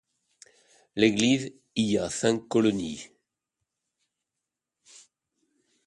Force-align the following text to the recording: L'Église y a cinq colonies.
L'Église 0.95 1.53
y 1.75 1.99
a 1.99 2.09
cinq 2.09 2.47
colonies. 2.47 3.09